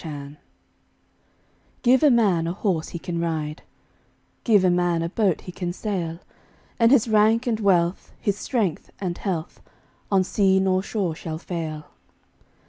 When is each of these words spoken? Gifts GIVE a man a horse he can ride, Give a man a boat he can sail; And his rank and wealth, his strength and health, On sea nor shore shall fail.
Gifts 0.03 0.37
GIVE 1.83 2.01
a 2.01 2.09
man 2.09 2.47
a 2.47 2.53
horse 2.53 2.89
he 2.89 2.97
can 2.97 3.19
ride, 3.21 3.61
Give 4.43 4.63
a 4.65 4.71
man 4.71 5.03
a 5.03 5.09
boat 5.09 5.41
he 5.41 5.51
can 5.51 5.71
sail; 5.71 6.17
And 6.79 6.91
his 6.91 7.07
rank 7.07 7.45
and 7.45 7.59
wealth, 7.59 8.11
his 8.19 8.35
strength 8.35 8.89
and 8.99 9.15
health, 9.15 9.61
On 10.11 10.23
sea 10.23 10.59
nor 10.59 10.81
shore 10.81 11.13
shall 11.13 11.37
fail. 11.37 11.91